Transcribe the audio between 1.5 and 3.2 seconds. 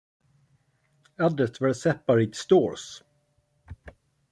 were separate stores.